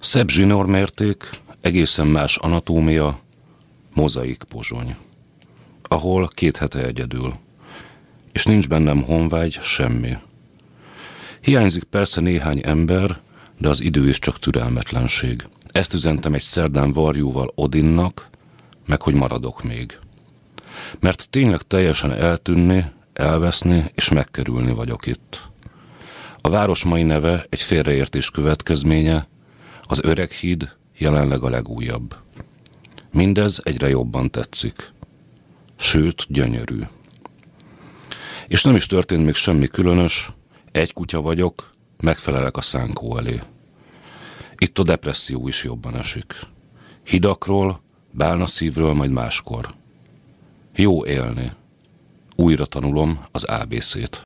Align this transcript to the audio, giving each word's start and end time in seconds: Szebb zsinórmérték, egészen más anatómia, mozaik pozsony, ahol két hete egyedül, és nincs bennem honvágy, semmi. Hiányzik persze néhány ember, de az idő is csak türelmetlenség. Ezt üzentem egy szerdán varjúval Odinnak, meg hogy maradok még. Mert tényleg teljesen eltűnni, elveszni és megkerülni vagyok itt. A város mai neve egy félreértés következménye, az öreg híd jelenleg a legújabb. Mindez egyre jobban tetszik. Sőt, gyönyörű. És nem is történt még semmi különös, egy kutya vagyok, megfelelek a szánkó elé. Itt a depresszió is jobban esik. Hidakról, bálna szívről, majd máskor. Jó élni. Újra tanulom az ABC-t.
Szebb 0.00 0.28
zsinórmérték, 0.28 1.30
egészen 1.60 2.06
más 2.06 2.36
anatómia, 2.36 3.18
mozaik 3.94 4.42
pozsony, 4.48 4.96
ahol 5.82 6.28
két 6.28 6.56
hete 6.56 6.84
egyedül, 6.84 7.34
és 8.32 8.44
nincs 8.44 8.68
bennem 8.68 9.02
honvágy, 9.02 9.58
semmi. 9.62 10.16
Hiányzik 11.40 11.84
persze 11.84 12.20
néhány 12.20 12.60
ember, 12.64 13.20
de 13.58 13.68
az 13.68 13.80
idő 13.80 14.08
is 14.08 14.18
csak 14.18 14.38
türelmetlenség. 14.38 15.46
Ezt 15.72 15.94
üzentem 15.94 16.34
egy 16.34 16.42
szerdán 16.42 16.92
varjúval 16.92 17.52
Odinnak, 17.54 18.28
meg 18.86 19.02
hogy 19.02 19.14
maradok 19.14 19.62
még. 19.62 19.98
Mert 21.00 21.28
tényleg 21.30 21.62
teljesen 21.62 22.12
eltűnni, 22.12 22.84
elveszni 23.12 23.90
és 23.94 24.08
megkerülni 24.08 24.72
vagyok 24.72 25.06
itt. 25.06 25.48
A 26.40 26.48
város 26.48 26.84
mai 26.84 27.02
neve 27.02 27.46
egy 27.48 27.62
félreértés 27.62 28.30
következménye, 28.30 29.26
az 29.90 30.00
öreg 30.02 30.30
híd 30.30 30.76
jelenleg 30.96 31.42
a 31.42 31.48
legújabb. 31.48 32.16
Mindez 33.10 33.60
egyre 33.62 33.88
jobban 33.88 34.30
tetszik. 34.30 34.92
Sőt, 35.76 36.26
gyönyörű. 36.28 36.80
És 38.48 38.62
nem 38.62 38.74
is 38.74 38.86
történt 38.86 39.24
még 39.24 39.34
semmi 39.34 39.66
különös, 39.66 40.32
egy 40.72 40.92
kutya 40.92 41.20
vagyok, 41.20 41.72
megfelelek 42.00 42.56
a 42.56 42.60
szánkó 42.60 43.16
elé. 43.16 43.40
Itt 44.56 44.78
a 44.78 44.82
depresszió 44.82 45.48
is 45.48 45.64
jobban 45.64 45.96
esik. 45.96 46.34
Hidakról, 47.02 47.80
bálna 48.10 48.46
szívről, 48.46 48.92
majd 48.92 49.10
máskor. 49.10 49.74
Jó 50.74 51.06
élni. 51.06 51.52
Újra 52.34 52.66
tanulom 52.66 53.24
az 53.30 53.44
ABC-t. 53.44 54.16